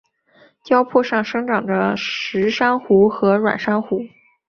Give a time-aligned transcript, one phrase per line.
[0.65, 4.01] 礁坡上生长着石珊瑚和软珊瑚。